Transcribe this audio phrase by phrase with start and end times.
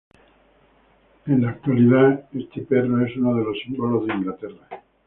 [1.27, 4.83] En la actualidad este perro es uno de los símbolos de Inglaterra.